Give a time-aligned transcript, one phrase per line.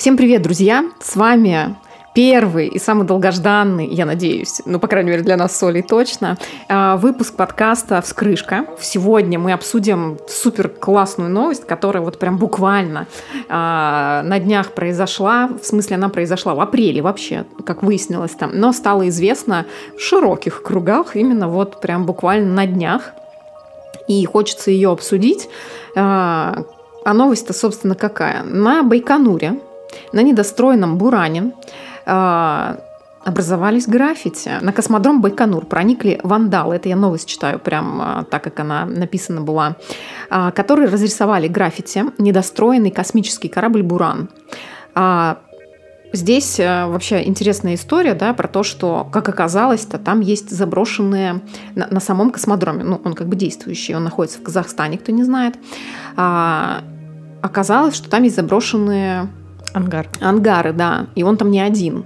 [0.00, 0.86] Всем привет, друзья!
[0.98, 1.76] С вами
[2.14, 6.38] первый и самый долгожданный, я надеюсь, ну, по крайней мере, для нас с Олей точно,
[6.70, 8.64] а, выпуск подкаста «Вскрышка».
[8.80, 13.08] Сегодня мы обсудим супер классную новость, которая вот прям буквально
[13.50, 18.72] а, на днях произошла, в смысле она произошла в апреле вообще, как выяснилось там, но
[18.72, 19.66] стало известно
[19.98, 23.12] в широких кругах именно вот прям буквально на днях.
[24.08, 25.50] И хочется ее обсудить.
[25.94, 26.64] А,
[27.04, 28.42] а новость-то, собственно, какая?
[28.44, 29.60] На Байконуре
[30.12, 31.52] на недостроенном Буране
[32.06, 32.76] э,
[33.24, 34.50] образовались граффити.
[34.60, 39.40] На космодром Байконур проникли вандалы, это я новость читаю прям э, так, как она написана
[39.40, 39.76] была,
[40.30, 44.28] э, которые разрисовали граффити «Недостроенный космический корабль «Буран».
[46.12, 51.40] Здесь вообще интересная история, да, про то, что, как оказалось-то, там есть заброшенные
[51.76, 55.22] на, на самом космодроме, ну, он как бы действующий, он находится в Казахстане, кто не
[55.22, 55.54] знает.
[56.16, 56.82] А,
[57.42, 59.28] оказалось, что там есть заброшенные
[59.72, 60.08] Ангар.
[60.20, 61.06] Ангары, да.
[61.14, 62.04] И он там не один.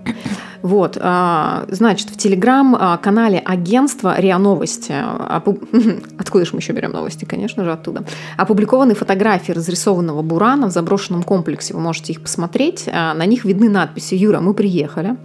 [0.65, 4.95] Вот, а, значит, в телеграм-канале агентства РИА Новости,
[6.19, 8.05] откуда же мы еще берем новости, конечно же, оттуда,
[8.39, 13.69] опубликованы фотографии разрисованного бурана в заброшенном комплексе, вы можете их посмотреть, а, на них видны
[13.69, 15.17] надписи «Юра, мы приехали»,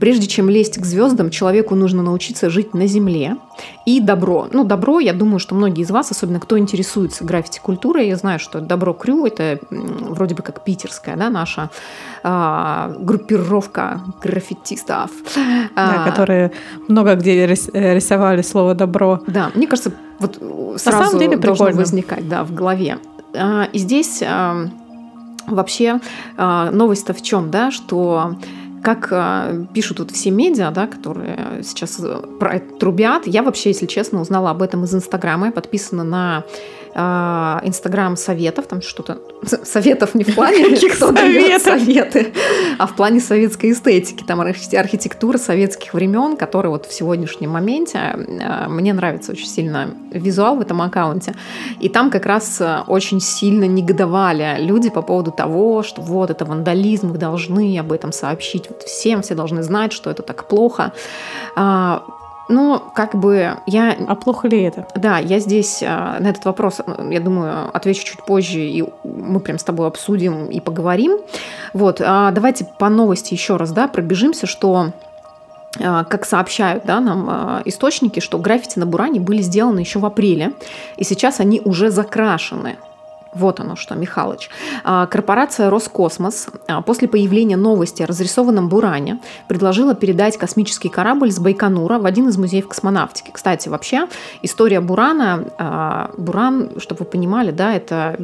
[0.00, 3.36] Прежде чем лезть к звездам, человеку нужно научиться жить на Земле.
[3.84, 4.48] И добро.
[4.50, 8.60] Ну, добро, я думаю, что многие из вас, особенно кто интересуется граффити-культурой, я знаю, что
[8.60, 11.70] Добро Крю– это вроде бы как питерская, да, наша
[12.22, 15.10] а, группировка граффитистов.
[15.76, 16.52] Да, а, которые
[16.88, 19.20] много где э, рисовали слово «добро».
[19.26, 20.36] Да, мне кажется, вот
[20.76, 21.80] сразу На самом деле должно прикольно.
[21.80, 22.98] возникать да, в голове.
[23.34, 24.66] А, и здесь а,
[25.46, 26.00] вообще
[26.36, 28.36] а, новость-то в чем, да, что
[28.82, 33.70] как э, пишут вот все медиа, да, которые сейчас э, про это трубят, я вообще,
[33.70, 35.46] если честно, узнала об этом из Инстаграма.
[35.46, 36.44] Я подписана на
[36.94, 39.18] Инстаграм советов, там что-то
[39.64, 42.32] советов не в плане кто дает советы,
[42.78, 48.68] а в плане советской эстетики, там архитектура советских времен, которая вот в сегодняшнем моменте а,
[48.68, 51.34] мне нравится очень сильно визуал в этом аккаунте,
[51.78, 56.44] и там как раз а, очень сильно негодовали люди по поводу того, что вот это
[56.44, 58.68] вандализм, вы должны об этом сообщить.
[58.68, 60.92] Вот всем, все должны знать, что это так плохо.
[62.50, 63.96] Ну, как бы я...
[64.08, 64.84] А плохо ли это?
[64.96, 69.56] Да, я здесь а, на этот вопрос, я думаю, отвечу чуть позже, и мы прям
[69.56, 71.18] с тобой обсудим и поговорим.
[71.72, 74.90] Вот, а давайте по новости еще раз, да, пробежимся, что
[75.80, 80.52] а, как сообщают да, нам источники, что граффити на Буране были сделаны еще в апреле,
[80.96, 82.78] и сейчас они уже закрашены.
[83.34, 84.50] Вот оно что, Михалыч.
[84.82, 91.38] А, корпорация Роскосмос а, после появления новости о разрисованном Буране предложила передать космический корабль с
[91.38, 93.30] Байконура в один из музеев космонавтики.
[93.32, 94.08] Кстати, вообще
[94.42, 98.16] история Бурана, а, Буран, чтобы вы понимали, да, это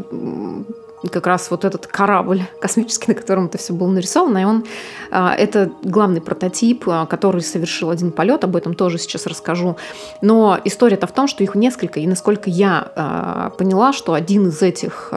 [1.08, 4.64] как раз вот этот корабль космический, на котором это все было нарисовано, и он
[5.10, 9.76] а, это главный прототип, а, который совершил один полет, об этом тоже сейчас расскажу.
[10.20, 14.62] Но история-то в том, что их несколько, и насколько я а, поняла, что один из
[14.62, 15.12] этих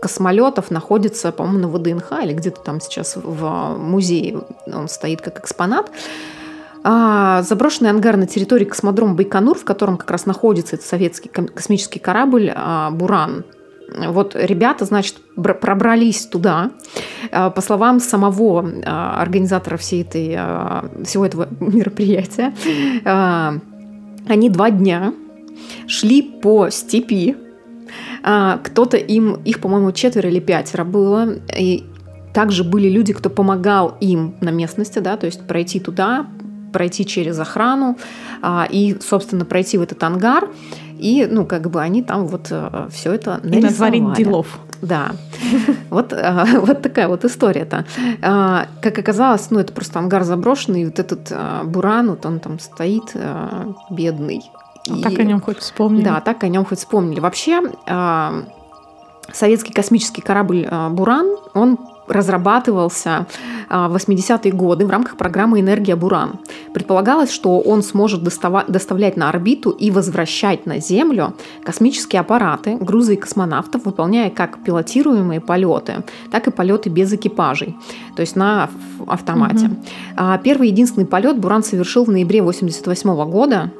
[0.00, 5.90] космолетов находится, по-моему, на ВДНХ или где-то там сейчас в музее, он стоит как экспонат.
[6.84, 12.54] заброшенный ангар на территории космодрома Байконур, в котором как раз находится этот советский космический корабль
[12.92, 13.44] «Буран»,
[13.96, 16.72] вот ребята, значит, пробрались туда.
[17.30, 22.54] А, по словам самого а, организатора всей этой, а, всего этого мероприятия,
[24.26, 25.14] они два дня
[25.86, 27.36] шли по степи.
[28.22, 31.36] Кто-то им, их, по-моему, четверо или пятеро было.
[31.56, 31.86] И
[32.34, 36.26] также были люди, кто помогал им на местности, да, то есть пройти туда,
[36.72, 37.96] пройти через охрану
[38.70, 40.50] и, собственно, пройти в этот ангар.
[40.98, 43.96] И, ну, как бы они там вот э, все это нарисовали.
[43.96, 44.58] И натворить делов.
[44.82, 45.12] Да.
[45.90, 47.84] Вот, э, вот такая вот история-то.
[48.22, 51.32] Э, как оказалось, ну, это просто ангар заброшенный, и вот этот
[51.64, 53.14] буран, вот он там стоит,
[53.90, 54.42] бедный.
[54.90, 56.04] А и, так о нем хоть вспомнили.
[56.04, 57.20] Да, так о нем хоть вспомнили.
[57.20, 57.62] Вообще,
[59.32, 63.26] советский космический корабль «Буран», он разрабатывался
[63.68, 66.38] а, в 80-е годы в рамках программы «Энергия Буран».
[66.72, 71.34] Предполагалось, что он сможет доставлять на орбиту и возвращать на Землю
[71.64, 77.76] космические аппараты, грузы и космонавтов, выполняя как пилотируемые полеты, так и полеты без экипажей,
[78.16, 78.70] то есть на
[79.06, 79.66] автомате.
[79.66, 80.24] Угу.
[80.42, 83.70] Первый единственный полет Буран совершил в ноябре 1988 года,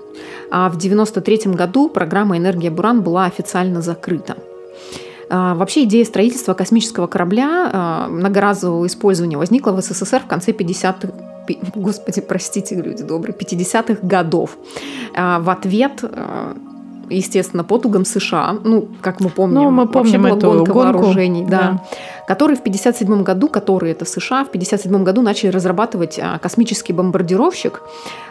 [0.50, 4.37] а в 1993 году программа «Энергия Буран» была официально закрыта.
[5.30, 11.08] А, вообще идея строительства космического корабля а, многоразового использования возникла в СССР в конце 50-х
[11.75, 14.58] Господи, простите, люди добрые, 50-х годов.
[15.14, 16.04] А, в ответ
[17.10, 21.42] естественно, потугам США, ну, как мы помним, ну, мы помним вообще была гонка гонку, вооружений,
[21.44, 21.84] да, да.
[22.26, 27.80] которые в 57 году, которые это США, в 57 году начали разрабатывать космический бомбардировщик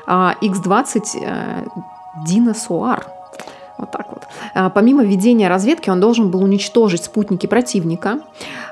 [0.06, 1.64] а, X-20 а,
[2.26, 3.06] Дина Суар.
[3.78, 4.24] Вот так вот.
[4.54, 8.20] А, Помимо ведения разведки, он должен был уничтожить спутники противника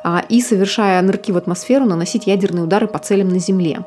[0.04, 3.81] а, и, совершая нырки в атмосферу, наносить ядерные удары по целям на Земле.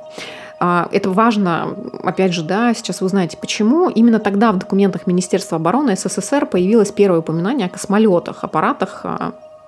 [0.60, 3.88] А, Это важно, опять же, да, сейчас вы знаете почему.
[3.88, 9.04] Именно тогда в документах Министерства обороны СССР появилось первое упоминание о космолетах, аппаратах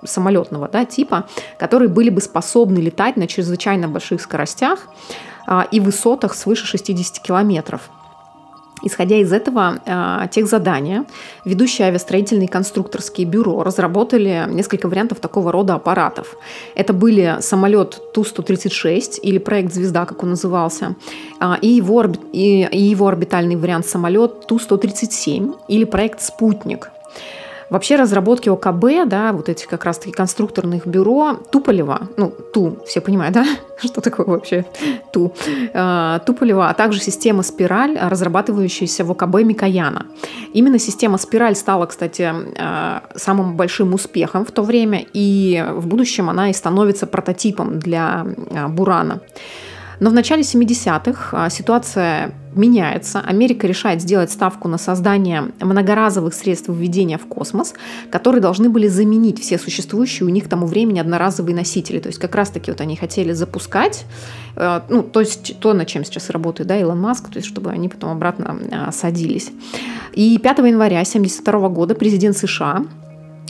[0.03, 1.25] самолетного да, типа,
[1.59, 4.87] которые были бы способны летать на чрезвычайно больших скоростях
[5.69, 7.91] и высотах свыше 60 километров.
[8.83, 11.05] Исходя из этого а, тех задания,
[11.45, 16.35] ведущие авиастроительные конструкторские бюро разработали несколько вариантов такого рода аппаратов.
[16.75, 20.95] Это были самолет Ту-136 или проект «Звезда», как он назывался,
[21.39, 26.91] а, и его, орби- и, и его орбитальный вариант самолет Ту-137 или проект «Спутник».
[27.71, 33.33] Вообще разработки ОКБ, да, вот этих как раз-таки конструкторных бюро Туполева, ну, Ту, все понимают,
[33.33, 33.45] да,
[33.77, 34.65] что такое вообще
[35.13, 35.33] Ту,
[35.73, 40.05] э, Туполева, а также система «Спираль», разрабатывающаяся в ОКБ Микояна.
[40.53, 46.29] Именно система «Спираль» стала, кстати, э, самым большим успехом в то время, и в будущем
[46.29, 49.21] она и становится прототипом для э, Бурана.
[50.01, 53.19] Но в начале 70-х ситуация меняется.
[53.19, 57.75] Америка решает сделать ставку на создание многоразовых средств введения в космос,
[58.09, 61.99] которые должны были заменить все существующие у них к тому времени одноразовые носители.
[61.99, 64.05] То есть как раз-таки вот они хотели запускать,
[64.55, 67.69] э, ну, то есть то, над чем сейчас работает да, Илон Маск, то есть чтобы
[67.69, 69.51] они потом обратно э, садились.
[70.13, 72.85] И 5 января 1972 года президент США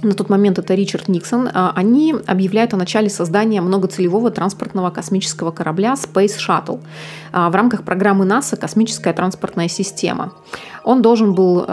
[0.04, 5.94] на тот момент это Ричард Никсон, они объявляют о начале создания многоцелевого транспортного космического корабля
[5.94, 6.80] Space Shuttle
[7.32, 10.34] в рамках программы НАСА «Космическая транспортная система».
[10.84, 11.66] Он должен был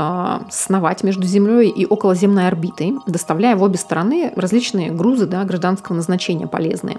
[0.51, 6.47] сновать между Землей и околоземной орбитой, доставляя в обе стороны различные грузы да, гражданского назначения
[6.47, 6.99] полезные.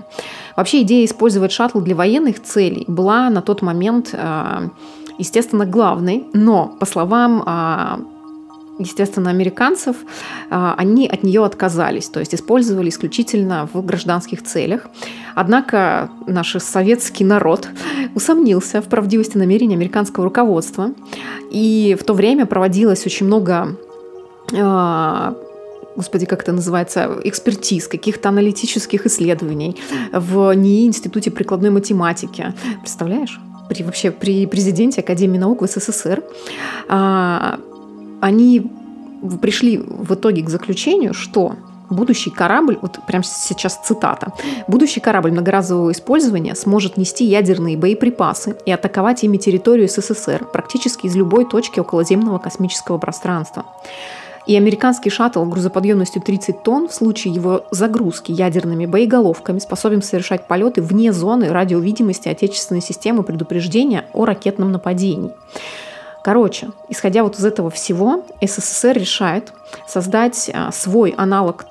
[0.55, 4.15] Вообще идея использовать шаттл для военных целей была на тот момент,
[5.17, 8.07] естественно, главной, но, по словам
[8.79, 9.97] естественно, американцев,
[10.49, 14.87] они от нее отказались, то есть использовали исключительно в гражданских целях.
[15.35, 17.67] Однако наш советский народ
[18.15, 20.91] усомнился в правдивости намерений американского руководства,
[21.51, 23.75] и в то время проводилось очень много
[25.95, 29.75] господи, как это называется, экспертиз, каких-то аналитических исследований
[30.13, 32.53] в НИИ Институте прикладной математики.
[32.79, 33.37] Представляешь?
[33.67, 36.23] При, вообще при президенте Академии наук в СССР
[38.21, 38.71] они
[39.41, 41.55] пришли в итоге к заключению, что
[41.89, 44.33] будущий корабль, вот прямо сейчас цитата,
[44.67, 51.15] будущий корабль многоразового использования сможет нести ядерные боеприпасы и атаковать ими территорию СССР практически из
[51.15, 53.65] любой точки околоземного космического пространства.
[54.47, 60.81] И американский шаттл грузоподъемностью 30 тонн в случае его загрузки ядерными боеголовками способен совершать полеты
[60.81, 65.31] вне зоны радиовидимости отечественной системы предупреждения о ракетном нападении.
[66.29, 69.51] Короче, исходя вот из этого всего, СССР решает
[69.87, 71.65] создать а, свой аналог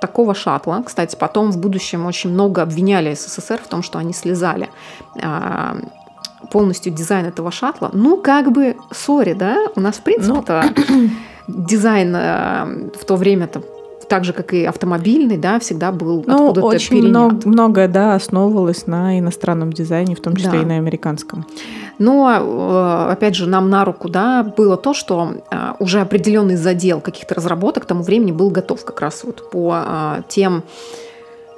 [0.00, 0.82] такого шаттла.
[0.84, 4.68] Кстати, потом в будущем очень много обвиняли СССР в том, что они слезали
[5.22, 5.76] а,
[6.50, 7.90] полностью дизайн этого шаттла.
[7.92, 11.10] Ну, как бы, сори, да, у нас, в принципе-то, ну...
[11.46, 12.68] дизайн а,
[13.00, 13.62] в то время-то
[14.10, 17.10] так же, как и автомобильный, да, всегда был ну, откуда-то очень перенят.
[17.10, 20.62] много, многое, да, основывалось на иностранном дизайне, в том числе Да.
[20.62, 21.46] и на американском.
[21.98, 27.00] Но, э, опять же, нам на руку да, было то, что э, уже определенный задел
[27.00, 30.64] каких-то разработок к тому времени был готов как раз вот по э, тем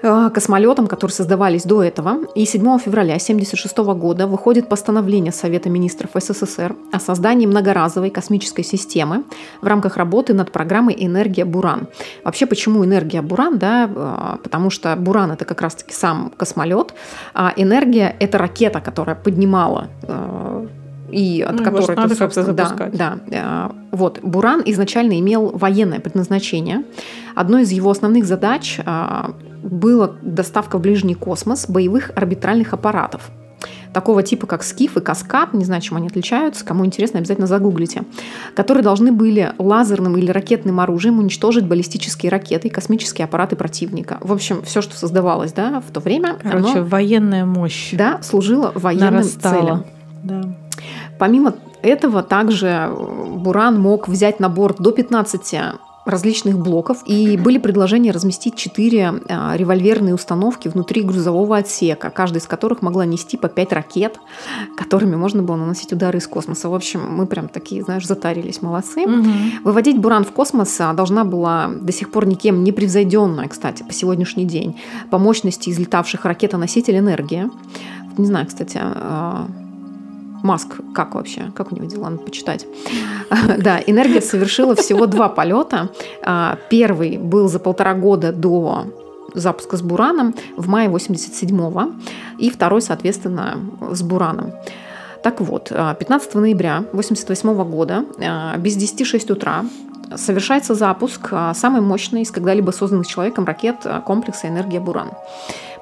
[0.03, 2.27] космолетам, которые создавались до этого.
[2.35, 9.25] И 7 февраля 1976 года выходит постановление Совета министров СССР о создании многоразовой космической системы
[9.61, 11.87] в рамках работы над программой «Энергия Буран».
[12.25, 13.59] Вообще, почему «Энергия Буран»?
[13.59, 13.89] Да?
[13.95, 16.95] э, Потому что Буран– это как раз-таки сам космолет,
[17.35, 20.67] а «Энергия»– это ракета, которая поднимала э,
[21.13, 22.97] и от Ну, которой как-то собственно, да, запускать.
[22.97, 26.85] да, э, вот Буран изначально имел военное предназначение.
[27.35, 29.23] Одной из его основных задач э,
[29.63, 33.31] была доставка в ближний космос боевых орбитальных аппаратов
[33.93, 38.03] такого типа, как Скиф и Каскад, не знаю, чем они отличаются, кому интересно, обязательно загуглите,
[38.55, 44.19] которые должны были лазерным или ракетным оружием уничтожить баллистические ракеты и космические аппараты противника.
[44.21, 48.73] В общем, все, что создавалось да, в то время, Короче, оно военная мощь да, служило
[48.75, 49.61] военным нарастала.
[49.61, 49.85] целям.
[50.23, 50.43] Да.
[51.19, 52.91] Помимо этого, также
[53.37, 55.55] Буран мог взять на борт до 15
[56.05, 62.47] различных блоков, и были предложения разместить четыре а, револьверные установки внутри грузового отсека, каждая из
[62.47, 64.19] которых могла нести по пять ракет,
[64.77, 66.69] которыми можно было наносить удары из космоса.
[66.69, 69.03] В общем, мы прям такие, знаешь, затарились, молодцы.
[69.03, 69.31] Угу.
[69.65, 73.93] Выводить Буран в космос а, должна была до сих пор никем не превзойденная, кстати, по
[73.93, 74.81] сегодняшний день,
[75.11, 77.49] по мощности излетавших ракетоноситель энергии.
[78.19, 79.47] Не знаю, кстати, а,
[80.43, 81.53] Маск, как вообще?
[81.55, 82.11] Как у него дела?
[82.11, 82.67] Надо почитать.
[83.59, 85.91] Да, энергия совершила всего два полета.
[86.23, 88.87] А, первый был за полтора года до
[89.35, 91.93] запуска с Бураном в мае 87-го,
[92.39, 93.59] и второй, соответственно,
[93.93, 94.53] с Бураном.
[95.23, 99.65] Так вот, 15 а, ноября 1988 года а, без 10-6 утра
[100.17, 105.13] совершается запуск самой мощной из когда-либо созданных человеком ракет комплекса «Энергия Буран».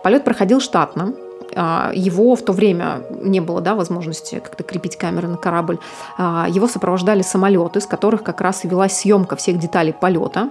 [0.05, 1.15] Полет проходил штатно,
[1.53, 5.79] его в то время не было да, возможности как-то крепить камеры на корабль.
[6.19, 10.51] А, его сопровождали самолеты, с которых как раз и велась съемка всех деталей полета,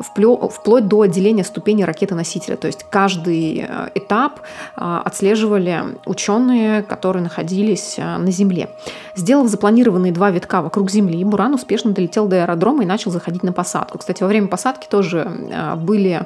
[0.00, 2.56] вплоть до отделения ступени ракеты-носителя.
[2.56, 4.40] То есть каждый э, этап
[4.76, 8.70] а, отслеживали ученые, которые находились на Земле.
[9.14, 13.52] Сделав запланированные два витка вокруг Земли, Буран успешно долетел до аэродрома и начал заходить на
[13.52, 13.98] посадку.
[13.98, 15.30] Кстати, во время посадки тоже
[15.76, 16.22] были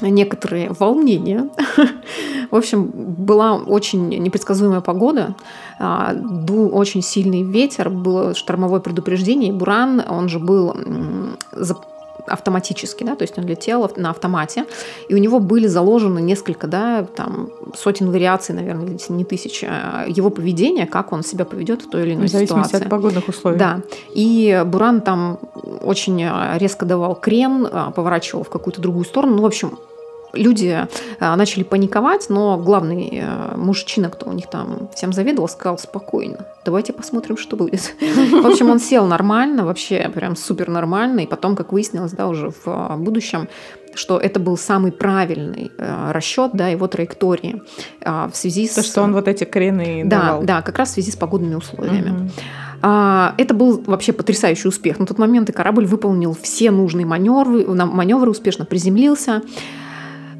[0.00, 1.48] некоторые волнения.
[2.50, 5.34] В общем, была очень непредсказуемая погода,
[5.78, 10.76] а, дул очень сильный ветер, было штормовое предупреждение, Буран, он же был
[12.26, 14.64] автоматически, да, то есть он летел на автомате,
[15.08, 20.04] и у него были заложены несколько, да, там, сотен вариаций, наверное, если не тысячи, а,
[20.08, 22.84] его поведения, как он себя поведет в той или иной в зависимости ситуации.
[22.86, 23.58] от погодных условий.
[23.58, 23.80] Да,
[24.14, 25.38] и Буран там
[25.82, 29.78] очень а, резко давал крен, поворачивал в какую-то другую сторону, ну, в общем,
[30.32, 30.86] люди
[31.20, 36.46] а, начали паниковать, но главный а, мужчина, кто у них там всем заведовал, сказал спокойно,
[36.64, 37.94] давайте посмотрим, что будет.
[38.00, 42.50] В общем, он сел нормально, вообще прям супер нормально, и потом, как выяснилось, да, уже
[42.50, 43.48] в а, будущем,
[43.94, 47.62] что это был самый правильный э, расчет да, его траектории
[48.02, 48.76] э, в связи То, с...
[48.76, 50.42] То, что он вот эти крены да, давал.
[50.42, 52.10] Да, как раз в связи с погодными условиями.
[52.10, 52.30] Угу.
[52.82, 54.98] Это был вообще потрясающий успех.
[54.98, 59.42] На тот момент и корабль выполнил все нужные маневры, маневры успешно приземлился.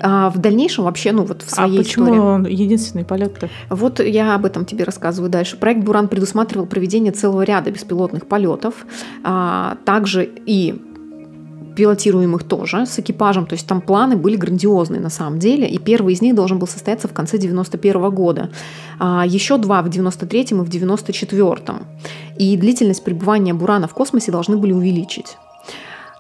[0.01, 2.21] А в дальнейшем вообще, ну вот в а своей а почему истории.
[2.21, 3.49] он единственный полет-то?
[3.71, 5.57] Вот я об этом тебе рассказываю дальше.
[5.57, 8.87] Проект Буран предусматривал проведение целого ряда беспилотных полетов,
[9.25, 10.81] а, также и
[11.77, 13.47] пилотируемых тоже, с экипажем.
[13.47, 15.69] То есть там планы были грандиозные на самом деле.
[15.69, 18.51] И первый из них должен был состояться в конце 91 года.
[18.99, 21.83] А еще два в 93-м и в 94-м.
[22.39, 25.37] И длительность пребывания Бурана в космосе должны были увеличить.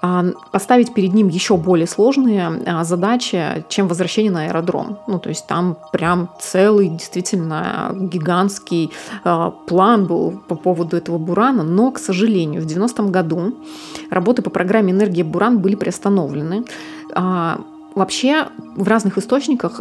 [0.06, 4.98] А, поставить перед ним еще более сложные а, задачи, чем возвращение на аэродром.
[5.08, 8.92] Ну, то есть там прям целый, действительно гигантский
[9.24, 13.54] а, план был по поводу этого Бурана, но, к сожалению, в 90-м году
[14.10, 16.64] работы по программе «Энергия Буран» были приостановлены.
[17.96, 19.80] Вообще в разных источниках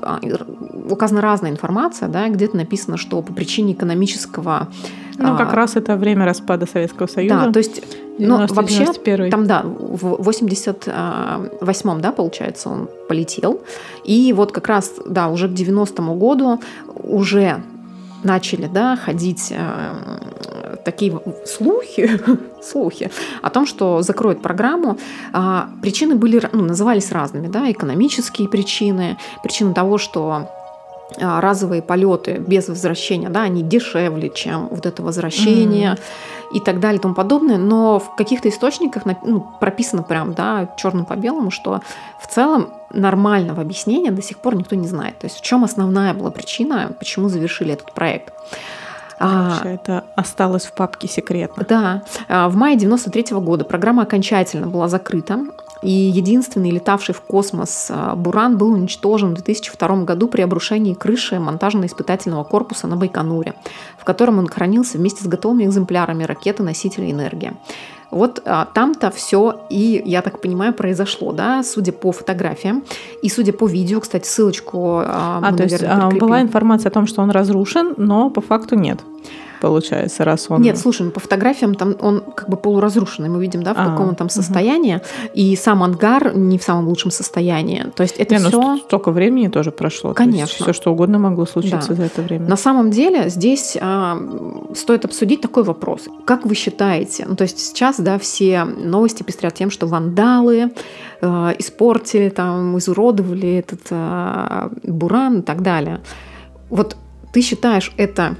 [0.89, 4.69] указана разная информация, да, где-то написано, что по причине экономического...
[5.17, 7.41] Ну, как а, раз это время распада Советского Союза.
[7.45, 7.83] Да, то есть
[8.17, 9.29] 90, ну, вообще, 91.
[9.29, 13.59] там, да, в 88-м, да, получается, он полетел.
[14.05, 16.61] И вот как раз, да, уже к 90-му году
[17.03, 17.61] уже
[18.23, 22.19] начали, да, ходить э, такие слухи,
[22.63, 24.97] слухи о том, что закроют программу.
[25.33, 30.49] А, причины были, ну, назывались разными, да, экономические причины, причины того, что
[31.21, 35.93] а, разовые полеты без возвращения, да, они дешевле, чем вот это возвращение.
[35.93, 40.69] Mm-hmm и так далее и тому подобное, но в каких-то источниках ну, прописано прям, да,
[40.77, 41.81] черным по белому, что
[42.21, 45.19] в целом нормального объяснения до сих пор никто не знает.
[45.19, 48.33] То есть в чем основная была причина, почему завершили этот проект.
[49.17, 51.65] Короче, а, это осталось в папке секретно.
[51.67, 52.03] Да.
[52.27, 55.39] А, в мае 93 -го года программа окончательно была закрыта.
[55.81, 61.35] И единственный летавший в космос а, Буран был уничтожен в 2002 году при обрушении крыши
[61.35, 63.53] монтажно-испытательного корпуса на Байконуре,
[63.97, 67.53] в котором он хранился вместе с готовыми экземплярами ракеты-носителя «Энергия».
[68.15, 72.83] Вот а, там-то все и, я так понимаю, произошло, да, судя по фотографиям.
[73.21, 76.93] И судя по видео, кстати, ссылочку а, а мы, то есть а, была информация о
[76.93, 78.99] том, что он разрушен, но по факту нет
[79.65, 80.61] получается, раз он...
[80.61, 83.85] Нет, слушай, ну, по фотографиям там он как бы полуразрушенный, мы видим, да, в а,
[83.85, 85.03] каком он там состоянии, угу.
[85.33, 87.85] и сам ангар не в самом лучшем состоянии.
[87.95, 88.61] То есть это не, все...
[88.61, 90.13] Ну, столько времени тоже прошло.
[90.13, 90.63] Конечно.
[90.63, 91.95] все что угодно могло случиться да.
[91.95, 92.47] за это время.
[92.47, 94.17] На самом деле здесь а,
[94.75, 96.01] стоит обсудить такой вопрос.
[96.25, 100.73] Как вы считаете, ну то есть сейчас, да, все новости пестрят тем, что вандалы
[101.21, 106.01] э, испортили, там, изуродовали этот э, буран и так далее.
[106.69, 106.97] Вот
[107.33, 108.35] ты считаешь это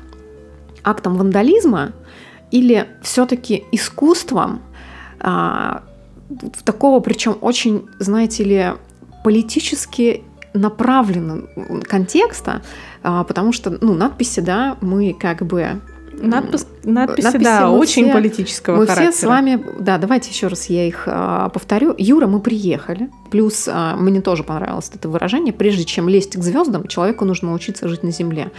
[0.85, 1.91] актом вандализма
[2.51, 4.61] или все-таки искусством
[5.19, 5.83] а,
[6.63, 8.67] такого, причем очень, знаете ли,
[9.23, 10.23] политически
[10.53, 11.47] направленного
[11.81, 12.61] контекста,
[13.03, 15.81] а, потому что, ну, надписи, да, мы как бы
[16.21, 19.05] Надпис, надписи, надписи, да, очень все, политического мы характера.
[19.05, 21.93] Мы все с вами, да, давайте еще раз я их а, повторю.
[21.97, 23.09] Юра, мы приехали.
[23.31, 25.53] Плюс а, мне тоже понравилось это выражение.
[25.53, 28.51] Прежде чем лезть к звездам, человеку нужно научиться жить на земле.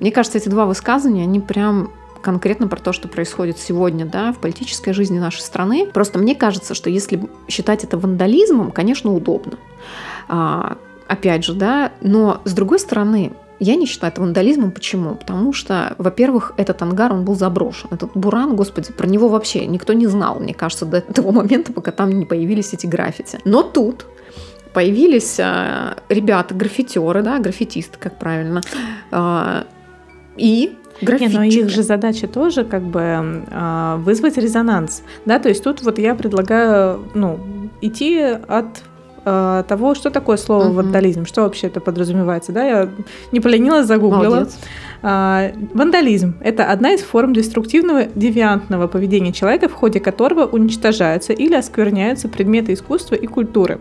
[0.00, 1.90] Мне кажется, эти два высказывания, они прям
[2.22, 5.88] конкретно про то, что происходит сегодня да, в политической жизни нашей страны.
[5.92, 9.58] Просто мне кажется, что если считать это вандализмом, конечно, удобно.
[10.28, 10.78] А,
[11.08, 14.72] опять же, да, но с другой стороны, я не считаю это вандализмом.
[14.72, 15.14] Почему?
[15.14, 17.88] Потому что, во-первых, этот ангар, он был заброшен.
[17.92, 21.92] Этот буран, господи, про него вообще никто не знал, мне кажется, до того момента, пока
[21.92, 23.38] там не появились эти граффити.
[23.44, 24.06] Но тут
[24.72, 28.62] появились э, ребята, граффитеры, да, граффитисты, как правильно,
[29.10, 29.64] э,
[30.36, 31.36] и граффитчики.
[31.36, 35.98] но их же задача тоже как бы э, вызвать резонанс, да, то есть тут вот
[35.98, 37.38] я предлагаю, ну,
[37.80, 38.82] идти от
[39.24, 40.74] э, того, что такое слово угу.
[40.74, 42.52] вандализм, что вообще это подразумевается.
[42.52, 42.64] Да?
[42.64, 42.88] Я
[43.32, 44.48] не поленилась, загуглила.
[45.02, 51.54] Э, вандализм– это одна из форм деструктивного девиантного поведения человека, в ходе которого уничтожаются или
[51.54, 53.80] оскверняются предметы искусства и культуры.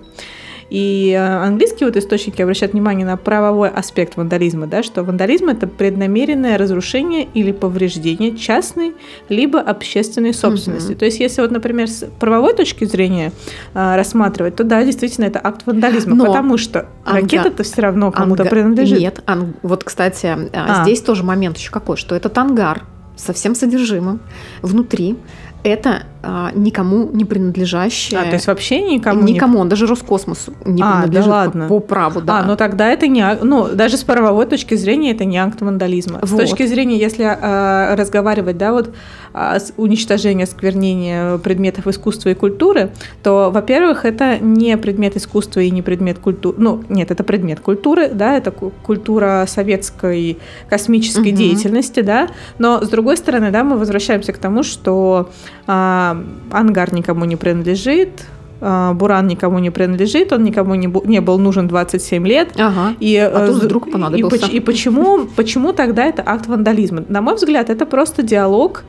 [0.72, 5.68] И э, английские вот источники обращают внимание на правовой аспект вандализма, да, что вандализм– это
[5.68, 8.94] преднамеренное разрушение или повреждение частной
[9.28, 10.94] либо общественной собственности.
[10.94, 10.96] Mm-hmm.
[10.96, 13.34] То есть если вот, например, с правовой точки зрения
[13.74, 18.44] э, рассматривать, то да, действительно, это акт вандализма, Но потому что ракета-то все равно кому-то
[18.44, 18.50] анга...
[18.50, 18.98] принадлежит.
[18.98, 19.56] Нет, ан...
[19.64, 20.50] вот, кстати, а.
[20.54, 20.84] а.
[20.86, 22.86] здесь тоже момент еще какой, что этот ангар
[23.18, 24.22] со всем содержимым
[24.62, 25.18] внутри
[25.64, 28.20] это а, никому не принадлежащее.
[28.20, 29.24] А, то есть вообще никому?
[29.24, 29.62] Никому, не...
[29.62, 31.68] он даже Роскосмосу не а, принадлежит да ладно.
[31.68, 32.40] По, по праву, да.
[32.40, 36.20] А, ну тогда это не, ну даже с правовой точки зрения это не акт вандализма.
[36.22, 36.30] Вот.
[36.30, 38.94] С точки зрения, если а, разговаривать, да, вот
[39.34, 42.92] а, с уничтожение, сквернения предметов искусства и культуры,
[43.24, 48.10] то, во-первых, это не предмет искусства и не предмет культуры, ну нет, это предмет культуры,
[48.10, 50.38] да, это культура советской
[50.70, 51.38] космической угу.
[51.38, 55.30] деятельности, да, но с другой стороны, да, мы возвращаемся к тому, что
[55.68, 56.11] а,
[56.52, 58.26] ангар никому не принадлежит,
[58.62, 62.50] а, Буран никому не принадлежит, он никому не, не был нужен 27 лет.
[62.58, 62.96] Ага.
[63.00, 64.46] И, а тут э, вдруг понадобился.
[64.46, 67.04] И, и почему, почему тогда это акт вандализма?
[67.10, 68.84] На мой взгляд, это просто диалог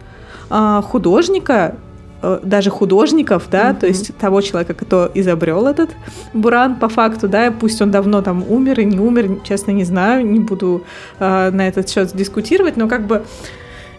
[0.51, 1.77] а, художника
[2.21, 3.81] э, даже художников, да, mm-hmm.
[3.81, 5.89] то есть того человека, кто изобрел этот
[6.35, 10.27] буран по факту, да, пусть он давно там умер и не умер, честно не знаю,
[10.27, 10.85] не буду
[11.19, 13.23] э, на этот счет дискутировать, но как бы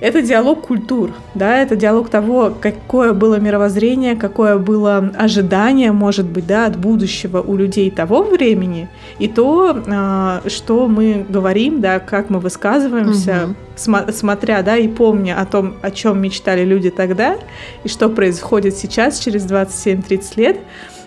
[0.04, 6.46] это диалог культур, да, это диалог того, какое было мировоззрение, какое было ожидание, может быть,
[6.46, 12.30] да, от будущего у людей того времени, и то, а, что мы говорим, да, как
[12.30, 13.56] мы высказываемся, угу.
[13.78, 17.38] см- смотря, да, и помня о том, о чем мечтали люди тогда,
[17.86, 20.58] и что происходит сейчас, через 27-30 лет,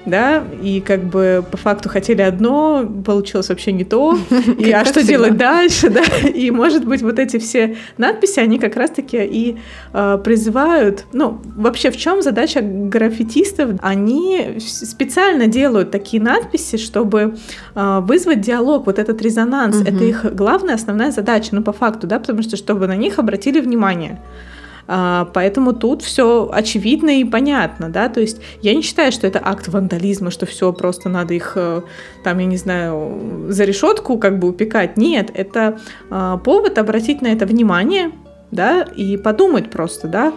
[0.07, 4.19] да, и как бы по факту хотели одно, получилось вообще не то,
[4.59, 8.77] и а что делать дальше, да, и может быть вот эти все надписи, они как
[8.77, 9.59] раз-таки и
[9.92, 13.71] э, призывают, ну, вообще в чем задача граффитистов?
[13.81, 17.37] Они специально делают такие надписи, чтобы
[17.75, 22.19] э, вызвать диалог, вот этот резонанс, это их главная основная задача, ну, по факту, да,
[22.19, 24.21] потому что чтобы на них обратили внимание.
[24.88, 29.40] А, поэтому тут все очевидно и понятно, да, то есть я не считаю, что это
[29.42, 31.83] акт вандализма, что все просто надо их, э,
[32.22, 34.96] там, я не знаю, за решетку как бы упекать.
[34.96, 35.79] Нет, это
[36.11, 38.12] а, повод обратить на это внимание,
[38.51, 40.33] да, и подумать просто, да,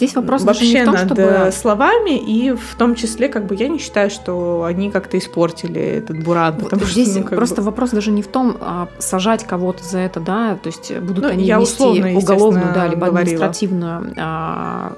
[0.00, 1.20] Здесь вопрос вообще не в том, над чтобы...
[1.20, 5.78] Э, словами, и в том числе, как бы, я не считаю, что они как-то испортили
[5.78, 6.56] этот буран.
[6.58, 7.64] Вот здесь что, ну, просто бы...
[7.64, 11.28] вопрос даже не в том, а, сажать кого-то за это, да, то есть будут ну,
[11.28, 13.20] они я нести условно, уголовную, да, либо говорила.
[13.20, 14.92] административную а,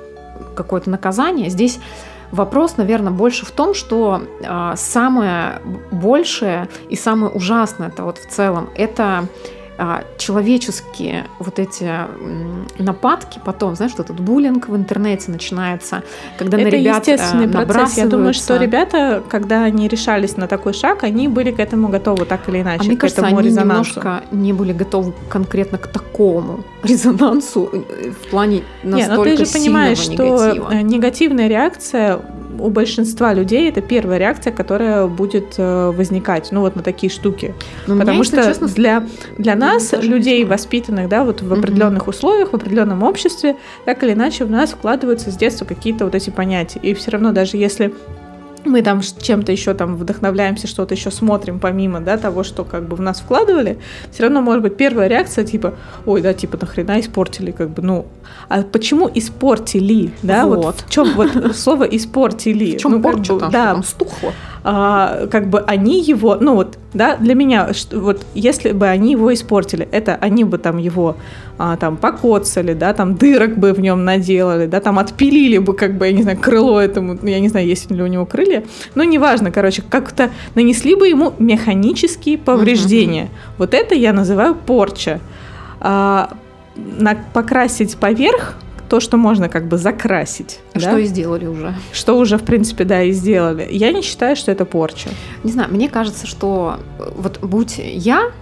[0.54, 1.50] какое-то наказание.
[1.50, 1.80] Здесь
[2.32, 5.60] Вопрос, наверное, больше в том, что а, самое
[5.90, 9.26] большее и самое ужасное это вот в целом это
[10.18, 11.90] человеческие вот эти
[12.78, 16.02] нападки потом, знаешь, что этот буллинг в интернете начинается,
[16.38, 17.96] когда Это на ребят э, естественный процесс.
[17.96, 22.26] Я думаю, что ребята, когда они решались на такой шаг, они были к этому готовы
[22.26, 24.00] так или иначе, а мне к кажется, этому они резонансу.
[24.00, 29.44] немножко не были готовы конкретно к такому резонансу э, в плане настолько Нет, но ты
[29.44, 30.54] же понимаешь, негатива.
[30.54, 32.20] что э, негативная реакция
[32.58, 37.54] у большинства людей это первая реакция, которая будет возникать, ну вот на такие штуки.
[37.86, 39.06] Но Потому что честно, для,
[39.38, 44.44] для нас, людей, воспитанных, да, вот в определенных условиях, в определенном обществе, так или иначе
[44.44, 46.80] в нас вкладываются с детства какие-то вот эти понятия.
[46.80, 47.92] И все равно, даже если
[48.66, 52.96] мы там чем-то еще там вдохновляемся, что-то еще смотрим помимо, да, того, что как бы
[52.96, 53.79] в нас вкладывали,
[54.11, 55.75] все равно может быть первая реакция типа,
[56.07, 58.07] ой, да, типа нахрена испортили, как бы, ну,
[58.48, 60.85] а почему испортили, да, вот, вот.
[60.87, 64.33] в чем вот слово испортили, в чем ну, порча бы, да, там стухло,
[64.64, 69.12] а, как бы они его, ну вот, да, для меня, что, вот если бы они
[69.12, 71.16] его испортили, это они бы там его
[71.59, 75.98] а, там покоцали, да, там дырок бы в нем наделали, да, там отпилили бы, как
[75.98, 78.62] бы, я не знаю, крыло этому, я не знаю, есть ли у него крылья,
[78.94, 83.25] но неважно, короче, как-то нанесли бы ему механические повреждения.
[83.25, 83.55] Mm-hmm.
[83.59, 85.20] Вот это я называю порча.
[85.81, 86.31] А,
[86.77, 88.57] на, покрасить поверх
[88.92, 90.61] то, что можно как бы закрасить.
[90.74, 90.90] А да?
[90.90, 91.74] Что и сделали уже.
[91.94, 93.66] Что уже, в принципе, да, и сделали.
[93.70, 95.09] Я не считаю, что это порча.
[95.44, 96.76] Не знаю, мне кажется, что
[97.16, 98.33] вот будь я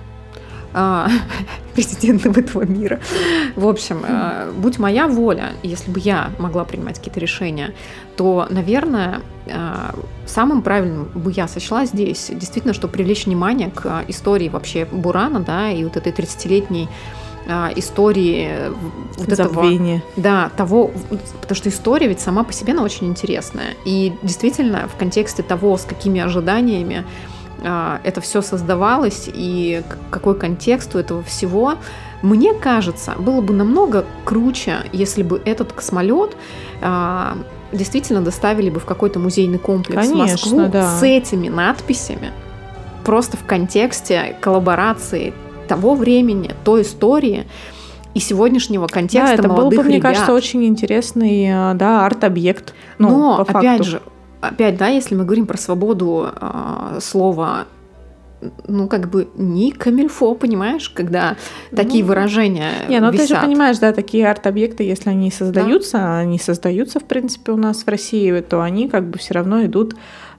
[0.75, 1.09] а,
[1.75, 2.99] президентом этого мира.
[3.55, 7.73] В общем, а, будь моя воля, если бы я могла принимать какие-то решения,
[8.17, 9.95] то, наверное, а,
[10.27, 15.71] самым правильным бы я сочла здесь действительно, что привлечь внимание к истории вообще Бурана, да,
[15.71, 16.89] и вот этой 30-летней
[17.51, 18.71] а, истории
[19.17, 19.99] вот Забвение.
[19.99, 20.91] этого, да, того,
[21.41, 23.75] потому что история ведь сама по себе она очень интересная.
[23.85, 27.05] И действительно в контексте того, с какими ожиданиями
[27.63, 31.75] а, это все создавалось и какой контекст у этого всего,
[32.23, 36.37] мне кажется, было бы намного круче, если бы этот космолет
[36.81, 37.37] а,
[37.73, 40.99] действительно доставили бы в какой-то музейный комплекс Конечно, в Москву да.
[40.99, 42.33] с этими надписями,
[43.05, 45.35] просто в контексте коллаборации
[45.71, 47.47] того времени, той истории
[48.13, 49.87] и сегодняшнего контекста да, это молодых был бы, ребят.
[49.87, 52.75] мне кажется, очень интересный э, да, арт-объект.
[52.99, 53.85] Ну, Но, по опять факту.
[53.85, 54.03] же,
[54.41, 57.67] опять, да, если мы говорим про свободу э, слова,
[58.67, 61.37] ну, как бы не камильфо, понимаешь, когда
[61.77, 63.45] такие Ну, выражения Не, ну ты же висят.
[63.45, 67.89] понимаешь, да, такие арт-объекты, если они создаются, а они создаются, в принципе, у нас в
[67.89, 69.95] России, то они как бы все равно идут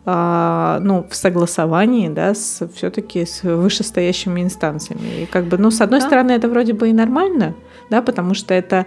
[0.06, 5.24] ну, в согласовании, да, с все-таки с вышестоящими инстанциями.
[5.24, 6.08] И как бы, ну, с одной Да.
[6.08, 7.54] стороны, это вроде бы и нормально,
[7.90, 8.86] да, потому что это,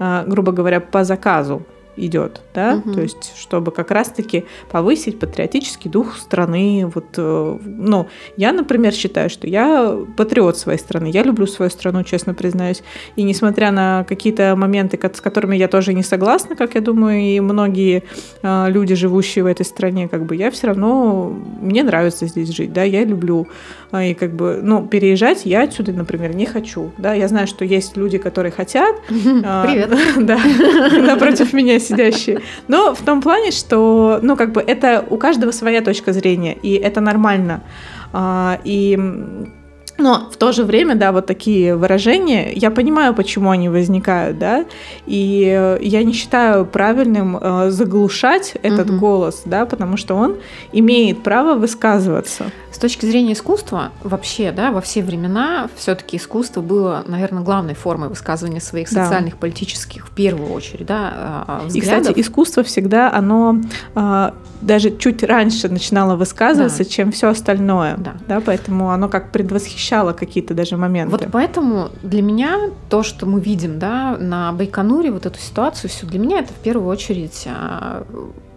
[0.00, 1.62] а, грубо говоря, по заказу
[1.96, 2.94] идет, да, Мгм.
[2.94, 8.06] то есть чтобы как раз-таки повысить патриотический дух страны, вот, э, ну,
[8.36, 12.82] я, например, считаю, что я патриот своей страны, я люблю свою страну, честно признаюсь,
[13.16, 17.40] и несмотря на какие-то моменты, с которыми я тоже не согласна, как я думаю, и
[17.40, 18.02] многие
[18.42, 22.72] э, люди, живущие в этой стране, как бы я все равно, мне нравится здесь жить,
[22.72, 23.46] да, я люблю,
[23.90, 27.64] а, и как бы, ну, переезжать я отсюда, например, не хочу, да, я знаю, что
[27.64, 28.96] есть люди, которые хотят,
[29.44, 29.90] а, Привет.
[30.16, 30.38] Да,
[31.06, 32.40] напротив меня сидящие.
[32.68, 36.74] Но в том плане, что, ну, как бы это у каждого своя точка зрения, и
[36.74, 37.62] это нормально.
[38.12, 38.98] А, И
[39.98, 44.66] но в то же время, да, вот такие выражения, я понимаю, почему они возникают, да,
[45.06, 48.98] и я не считаю правильным э, заглушать этот Мгм.
[48.98, 50.36] голос, да, потому что он
[50.72, 52.44] имеет право высказываться.
[52.76, 58.10] С точки зрения искусства, вообще, да, во все времена все-таки искусство было, наверное, главной формой
[58.10, 59.04] высказывания своих Да.
[59.04, 61.10] социальных, политических, в первую очередь, да,
[61.48, 62.02] а, И, взглядов.
[62.02, 63.62] кстати, искусство всегда, оно
[63.94, 66.90] а, даже чуть раньше начинало высказываться, Да.
[66.90, 67.96] чем все остальное.
[67.96, 68.42] Да.
[68.44, 71.12] поэтому оно как предвосхищало какие-то даже моменты.
[71.16, 72.58] Вот поэтому для меня
[72.90, 76.56] то, что мы видим да, на Байконуре, вот эту ситуацию, все для меня это в
[76.56, 78.04] первую очередь а,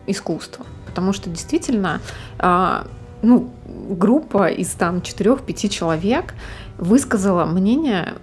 [0.07, 0.65] искусство.
[0.85, 2.01] Потому что действительно,
[2.37, 2.85] а,
[3.21, 3.49] ну,
[3.89, 6.33] группа из там 4-5 человек
[6.77, 8.13] высказала мнение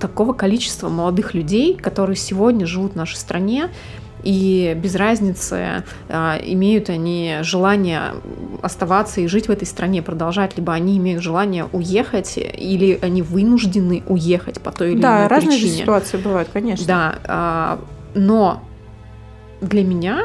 [0.00, 3.70] такого количества молодых людей, которые сегодня живут в нашей стране,
[4.24, 8.14] и без разницы, а, имеют они желание
[8.62, 14.02] оставаться и жить в этой стране, продолжать, либо они имеют желание уехать, или они вынуждены
[14.08, 15.82] уехать по той или да, иной разные же причине.
[15.82, 16.86] ситуации бывают, конечно.
[16.86, 17.80] Да, а,
[18.14, 18.62] но
[19.60, 20.24] для меня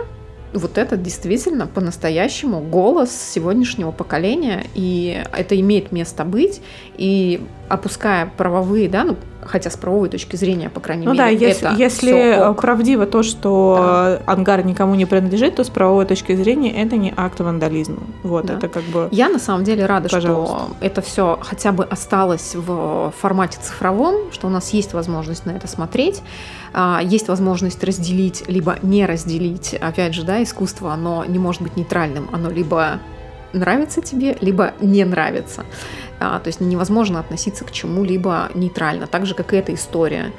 [0.53, 6.61] вот это действительно по-настоящему голос сегодняшнего поколения, и это имеет место быть,
[6.97, 11.47] и опуская правовые, да, ну, хотя с правовой точки зрения, по крайней Ну да, мере,
[11.47, 12.61] если, это если всё ок.
[12.61, 17.39] правдиво то, что ангар никому не принадлежит, то с правовой точки зрения это не акт
[17.39, 17.97] вандализма.
[18.23, 18.53] Вот, Да.
[18.55, 19.09] это как бы...
[19.11, 20.55] Я на самом деле рада, Пожалуйста.
[20.55, 25.51] что это все хотя бы осталось в формате цифровом, что у нас есть возможность на
[25.51, 26.21] это смотреть,
[26.73, 29.73] а, есть возможность разделить, либо не разделить.
[29.73, 32.99] Опять же, да, искусство, оно не может быть нейтральным, оно либо
[33.53, 35.63] нравится тебе, либо не нравится.
[36.19, 40.31] А, То есть невозможно относиться к чему-либо нейтрально, так же, как и эта история.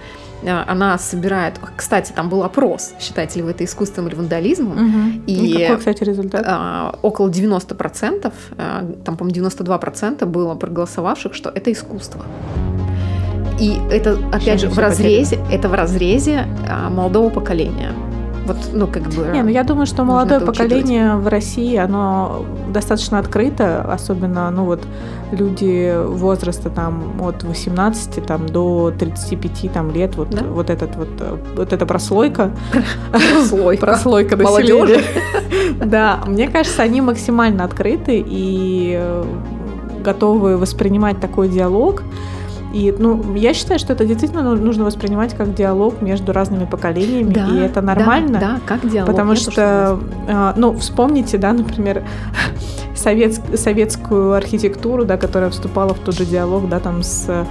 [0.46, 1.59] А, Она собирает...
[1.77, 4.77] Кстати, там был опрос, считаете ли вы это искусством или вандализмом.
[4.88, 5.22] Мгм.
[5.27, 6.44] И- И какой, кстати, результат?
[6.46, 12.24] А, около 90%, а, там, по-моему, 92% было проголосовавших, что это искусство.
[13.61, 17.92] И это, опять Чем же, в разрезе, это в разрезе а, молодого поколения.
[18.47, 19.31] Вот, ну, как бы...
[19.33, 24.83] Не, ну я думаю, что молодое поколение в России, оно достаточно открыто, особенно, ну вот,
[25.33, 30.43] люди возраста там от 18 там, до 35 там, лет, вот, да?
[30.45, 31.09] вот, этот, вот,
[31.57, 32.51] вот эта прослойка.
[33.13, 33.87] Прослойка.
[33.87, 35.01] Прослойка молодежи.
[35.85, 39.03] Да, мне кажется, они максимально открыты и
[40.05, 42.03] готовы воспринимать такой диалог.
[42.75, 47.33] И, ну, я считаю, что это действительно ну, нужно воспринимать как диалог между разными поколениями,
[47.33, 48.41] да, и это нормально.
[48.41, 49.09] Да, да как диалог.
[49.09, 52.03] Потому что, что э, ну, вспомните, да, например,
[52.97, 57.47] совет, советскую архитектуру, да, которая вступала в тот же диалог, да, там с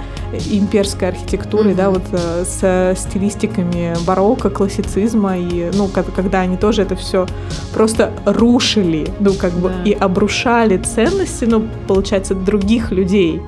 [0.50, 1.76] имперской архитектурой, mm-hmm.
[1.76, 7.26] да, вот э, с стилистиками барокко, классицизма, и, ну, когда они тоже это все
[7.72, 9.82] просто рушили, ну, как бы, да.
[9.84, 13.40] и обрушали ценности, ну, получается, других людей.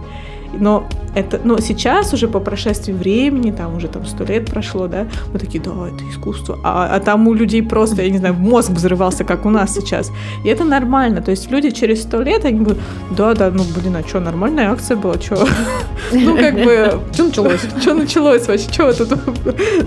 [0.59, 5.07] Но это, но сейчас уже по прошествии времени, там уже там сто лет прошло, да,
[5.33, 8.71] мы такие, да, это искусство, а, а там у людей просто, я не знаю, мозг
[8.71, 10.13] взрывался, как у нас сейчас,
[10.45, 12.79] и это нормально, то есть люди через сто лет, они будут,
[13.17, 15.49] да, да, ну, блин, а что, нормальная акция была, что,
[16.13, 17.61] ну, как бы, что началось?
[17.81, 19.19] Что началось вообще, что вы тут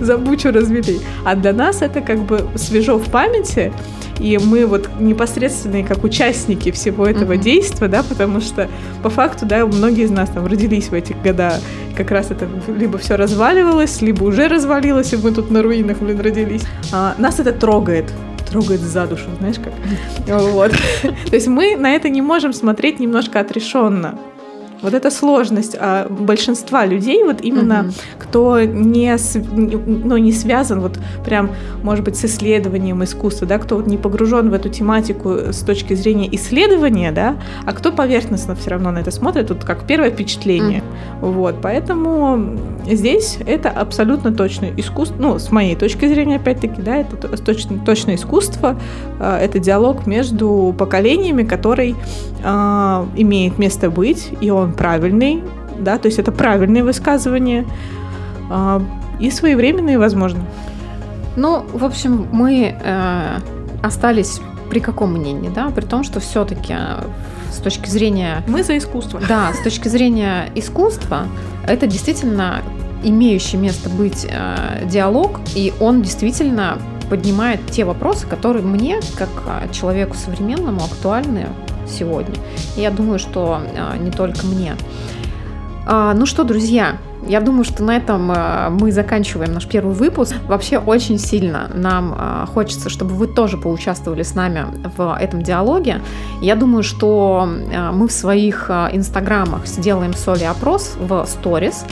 [0.00, 1.00] за бучу развели?
[1.24, 3.72] А для нас это как бы свежо в памяти,
[4.20, 7.42] и мы вот непосредственные как участники всего этого mm-hmm.
[7.42, 8.68] действия, да, потому что
[9.02, 11.54] по факту, да, многие из нас там родились в этих года,
[11.96, 16.20] как раз это либо все разваливалось, либо уже развалилось, и мы тут на руинах, блин,
[16.20, 16.62] родились.
[16.92, 18.12] А, нас это трогает,
[18.50, 19.72] трогает за душу, знаешь как?
[20.26, 20.72] Вот.
[21.02, 24.18] То есть мы на это не можем смотреть немножко отрешенно.
[24.82, 27.92] Вот эта сложность а, большинства людей, вот именно угу.
[28.18, 29.16] кто не,
[29.54, 31.50] ну, не связан вот прям,
[31.82, 35.94] может быть, с исследованием искусства, да, кто вот не погружен в эту тематику с точки
[35.94, 40.82] зрения исследования, да, а кто поверхностно все равно на это смотрит, вот как первое впечатление.
[41.20, 41.30] Угу.
[41.30, 42.58] Вот, поэтому
[42.90, 48.14] здесь это абсолютно точно искусство, ну, с моей точки зрения, опять-таки, да, это точно, точно
[48.14, 48.76] искусство,
[49.18, 51.94] а, это диалог между поколениями, который
[52.42, 55.42] э, имеет место быть, и он правильный,
[55.78, 57.66] да, то есть это правильные высказывания
[58.50, 58.80] э,
[59.18, 60.40] и своевременные, возможно.
[61.36, 63.38] Ну, в общем, мы э,
[63.82, 66.74] остались при каком мнении, да, при том, что все-таки
[67.50, 68.42] с точки зрения...
[68.46, 69.20] Мы за искусство.
[69.28, 71.26] Да, с точки зрения искусства,
[71.66, 72.62] это действительно
[73.02, 76.78] имеющий место быть э, диалог, и он действительно
[77.08, 79.28] поднимает те вопросы, которые мне, как
[79.72, 81.46] человеку современному, актуальны
[81.90, 82.34] сегодня.
[82.76, 84.74] И я думаю, что а, не только мне.
[85.86, 90.34] А, ну что, друзья, я думаю, что на этом а, мы заканчиваем наш первый выпуск.
[90.46, 96.00] Вообще очень сильно нам хочется, чтобы вы тоже поучаствовали с нами в этом диалоге.
[96.40, 97.48] Я думаю, что
[97.92, 101.84] мы в своих инстаграмах сделаем соли опрос в сторис.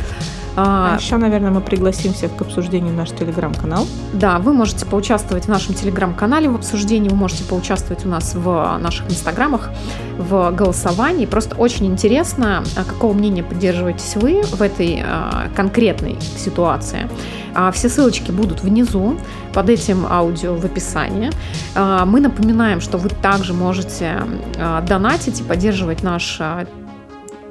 [0.60, 3.86] А, а еще, наверное, мы пригласим всех к обсуждению в наш телеграм-канал.
[4.12, 8.76] Да, вы можете поучаствовать в нашем телеграм-канале в обсуждении, вы можете поучаствовать у нас в
[8.78, 9.70] наших инстаграмах
[10.18, 11.26] в голосовании.
[11.26, 17.08] Просто очень интересно, а какого мнения поддерживаетесь вы в этой а, конкретной ситуации.
[17.54, 19.16] А, все ссылочки будут внизу
[19.54, 21.30] под этим аудио в описании.
[21.76, 24.24] А, мы напоминаем, что вы также можете
[24.58, 26.66] а, донатить и поддерживать наш а,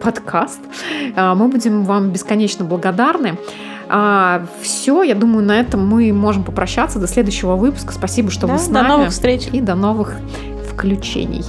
[0.01, 0.59] подкаст.
[1.15, 3.37] А, мы будем вам бесконечно благодарны.
[3.89, 7.93] А, все, я думаю, на этом мы можем попрощаться до следующего выпуска.
[7.93, 8.87] Спасибо, что да, вы с нами.
[8.87, 9.47] До новых встреч.
[9.51, 10.15] И до новых
[10.69, 11.43] включений.